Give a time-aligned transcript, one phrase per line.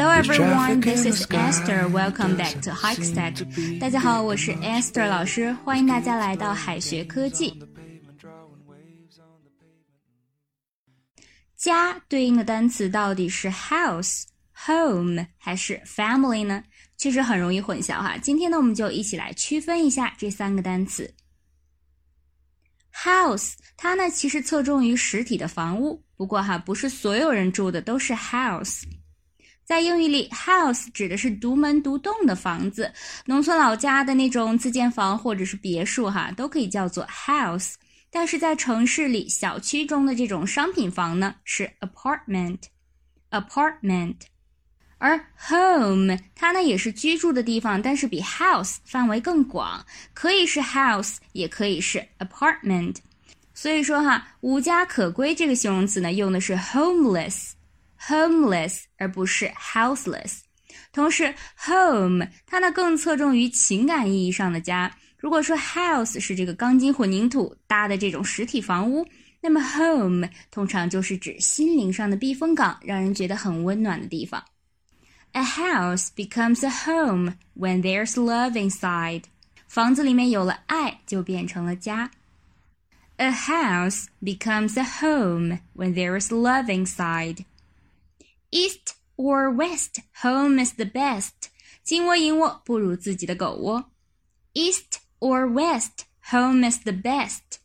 [0.00, 1.86] Hello everyone, this is Esther.
[1.86, 3.78] Welcome back to Hikestack.
[3.78, 7.62] 大家好，我是 Esther 老师，欢迎大家来到海学科技。
[11.54, 14.22] 家对应的单词到底是 house、
[14.54, 16.64] home 还是 family 呢？
[16.96, 18.16] 确实很容易混淆哈。
[18.16, 21.12] 今天呢，我们就一起来区分一下这三个单词。
[22.94, 28.84] House 它呢其实侧重于实体的房屋，不过哈不是所有人住的都是 house。
[29.70, 32.92] 在英语里，house 指的是独门独栋的房子，
[33.24, 37.74] 农村老家的那种自建房或者是别墅哈都可以叫做 house。
[38.10, 44.16] 但是在城市里，小区中的这种商品房呢是 apartment，apartment。
[44.98, 52.96] 而 home 它呢也是居住的地方，但是比 house 范围更广，可以是 house，也可以是 apartment。
[53.54, 57.52] 所以说哈，无家可归这个形容词呢用的是 homeless
[58.08, 60.40] homeless 而不是 houseless。
[60.92, 64.92] 同时，home 它呢更侧重于情感意义上的家。
[65.16, 69.06] 如果说 house 是这个钢筋混凝土搭的这种实体房屋，
[69.40, 74.42] 那么 home 通常就是指心灵上的避风港，让人觉得很温暖的地方。
[75.32, 79.24] A house becomes a home when there's love inside.
[79.68, 82.10] 房子里面有了爱，就变成了家。
[83.18, 87.44] A house becomes a home when there is love inside.
[88.51, 91.49] East or west, home is the best.
[91.83, 93.91] 金窝银窝不如自己的狗窝。
[94.53, 97.59] East or west, home is the best.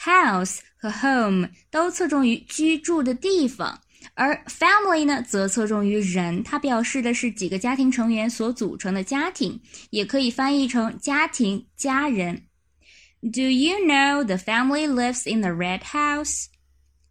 [0.00, 3.80] House 和 home 都侧重于居住的地方。
[4.14, 12.44] 而 family 呢，则侧重于人，它表示的是几个家庭成员所组成的家庭，也可以翻译成家庭、家人。
[13.20, 16.46] Do you know the family lives in the red house?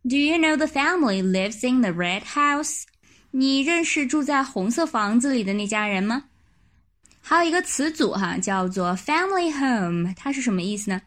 [0.08, 2.84] Do you know the family lives in the red house?
[3.32, 6.24] 你认识住在红色房子里的那家人吗？
[7.22, 11.02] 还有一个词组哈，叫做 family home，它是什么意思呢？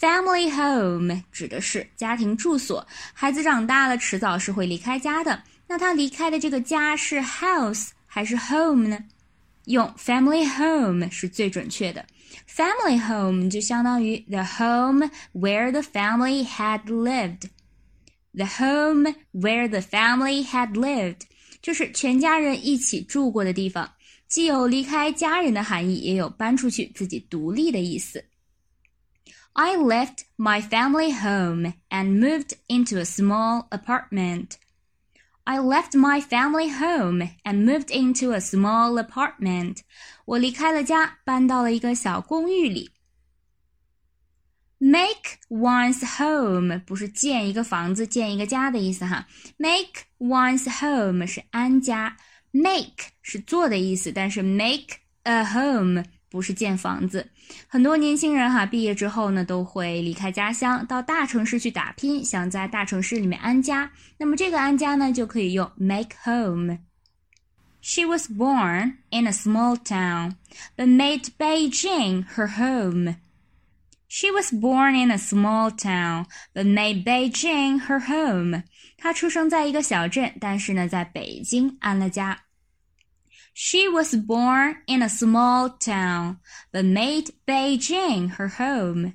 [0.00, 5.44] family home 指的是家庭住所，孩子长大了，迟早是会离开家的。
[5.68, 8.98] 那他离开的这个家是 house 还是 home 呢？
[9.66, 12.04] 用 family home 是最准确的。
[12.48, 16.80] family home 就相当于 the home where the family had
[18.34, 21.22] lived，the home where the family had lived
[21.62, 23.90] 就是全家人一起住过的地方。
[24.28, 28.24] 既有离开家人的含义，也有搬出去自己独立的意思。
[29.54, 34.50] I left my family home and moved into a small apartment.
[35.42, 39.78] I left my family home and moved into a small apartment.
[40.24, 42.92] 我离开了家，搬到了一个小公寓里。
[44.78, 49.26] Make one's home 不是建一个房子、建一个家的意思哈。
[49.58, 52.16] Make one's home 是安家。
[52.52, 57.30] Make 是做的意思，但是 make a home 不是建房子。
[57.68, 63.92] 很多年轻人哈毕业之后呢，都会离开家乡，到大城市去打拼，想在大城市里面安家。
[64.16, 70.34] 那么这个安家呢，就可以用 make home。She was born in a small town,
[70.76, 73.16] but made Beijing her home.
[74.14, 78.64] She was born in a small town, but made Beijing her home.
[78.98, 82.40] 她出生在一个小镇，但是呢，在北京安了家。
[83.54, 86.38] She was born in a small town,
[86.72, 89.14] but made Beijing her home.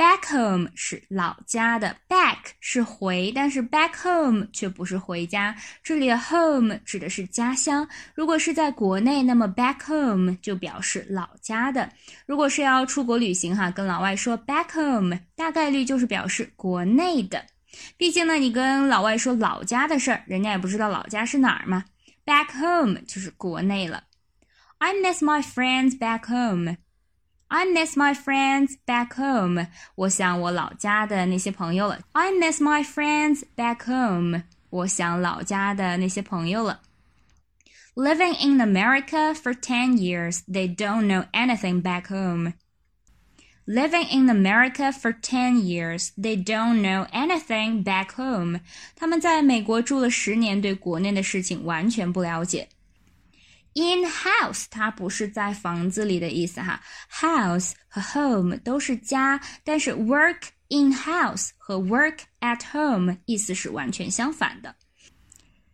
[0.00, 5.54] Back home 是老家的，back 是回，但是 back home 却不是回家。
[5.82, 7.86] 这里的 home 指的是家乡。
[8.14, 11.92] 如果是在国内，那么 back home 就表示老家的。
[12.24, 17.44] 如果是要出国旅行哈，跟老外说 back home，大概率就是表示国内的。
[17.98, 21.84] 毕竟呢，你跟老外说老家的事儿，人家也不知道老家是哪儿嘛。
[22.24, 24.04] Back home 就是国内了。
[24.78, 26.78] I miss my friends back home.
[27.49, 29.67] I miss my friends back home.
[29.95, 31.99] 我想我老家的那些朋友了。
[32.13, 34.43] I miss my friends back home.
[34.69, 36.81] 我想老家的那些朋友了。
[37.95, 42.53] Living in America for ten years, they don't know anything back home.
[43.67, 48.59] Living in America for ten years, they don't know anything back home.
[48.95, 52.67] 他们在美国住了十年，对国内的事情完全不了解。
[53.74, 56.82] In house，它不是在房子里的意思哈。
[57.10, 64.74] House 和 home 都是家，但是 work in house 和 work at home 意思是完全相反的。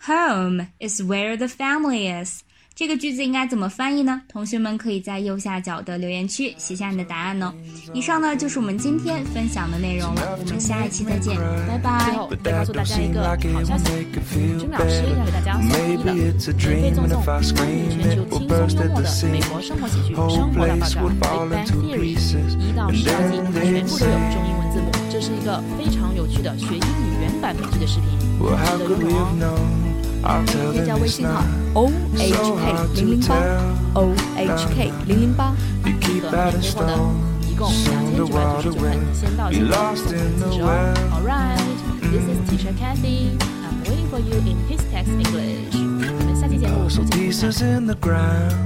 [0.07, 2.43] Home is where the family is.
[2.78, 4.22] 这个句子应该怎么翻译呢？
[4.28, 7.52] 同学们可以在右下角的留言区写下你的答案哦。
[7.92, 11.36] 以上呢就是我们今天分享的内容了，我们下一期再见，
[11.66, 12.04] 拜拜。
[12.04, 13.20] 最后再告诉大家一个
[13.52, 22.14] 好消息，君老师要给大家送一的免费赠送全球轻松幽默的美国生活喜剧《生活大爆炸》（Big Bang Theory）
[22.60, 29.18] 一到十二集全部都有中英文字幕，这是一个非常有趣的学英语原版美剧的视频，值得一看
[29.50, 29.87] 哦。
[30.45, 32.21] 添加微信号 o h
[32.55, 32.63] k
[32.95, 33.35] 零零八
[33.93, 35.53] o h k 零零八，
[35.83, 36.91] 的免费获得
[37.49, 40.65] 一共两千九百九十九份，先到先得，自己哦。
[41.13, 41.59] Alright,
[42.11, 43.37] this is Teacher Candy.
[43.63, 45.75] I'm waiting for you in his text English.
[45.75, 48.63] 我们下期节目不见不散。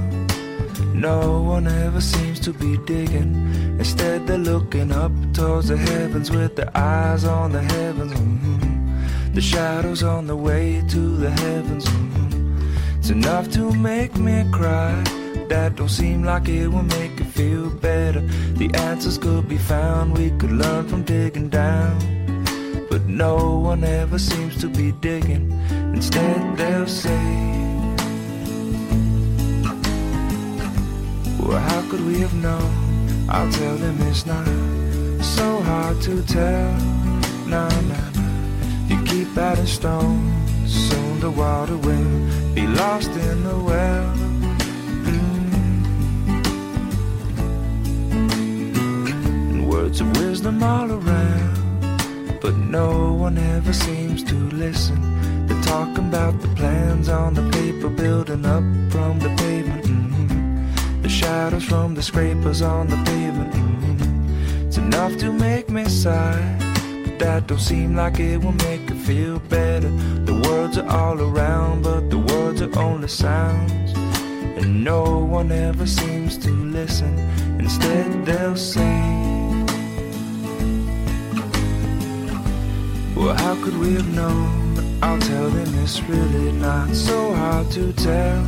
[0.94, 3.78] No one ever seems to be digging.
[3.78, 8.12] Instead, they're looking up towards the heavens with their eyes on the heavens.
[8.14, 8.61] Mm-hmm.
[9.33, 11.85] The shadows on the way to the heavens.
[12.99, 14.93] It's enough to make me cry.
[15.49, 18.21] That don't seem like it will make you feel better.
[18.21, 21.97] The answers could be found, we could learn from digging down.
[22.91, 25.51] But no one ever seems to be digging.
[25.95, 27.25] Instead, they'll say,
[31.39, 32.69] Well, how could we have known?
[33.29, 34.45] I'll tell them it's not
[35.23, 36.71] so hard to tell.
[37.47, 38.12] Nah, nah,
[39.37, 40.89] adding stones.
[40.89, 44.13] Soon the water will be lost in the well.
[49.51, 55.47] And words of wisdom all around, but no one ever seems to listen.
[55.47, 59.85] They're talking about the plans on the paper, building up from the pavement.
[59.85, 61.01] Mm-hmm.
[61.01, 63.53] The shadows from the scrapers on the pavement.
[63.53, 64.67] Mm-hmm.
[64.67, 66.72] It's enough to make me sigh
[67.23, 69.89] that don't seem like it will make you feel better.
[70.29, 73.91] The words are all around, but the words are only sounds.
[74.59, 75.03] And no
[75.37, 77.13] one ever seems to listen.
[77.59, 78.97] Instead, they'll say,
[83.15, 84.99] Well, how could we have known?
[85.01, 88.41] I'll tell them it's really not so hard to tell.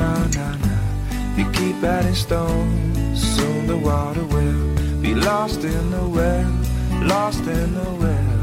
[0.00, 1.36] Nah, nah, nah.
[1.36, 6.62] You keep adding stones, soon the water will be lost in the well
[7.08, 8.41] lost in the wind.